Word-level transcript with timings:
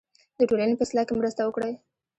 د 0.39 0.41
ټولنې 0.49 0.75
په 0.77 0.83
اصلاح 0.85 1.05
کې 1.07 1.13
مرسته 1.19 1.41
وکړئ. 1.45 1.73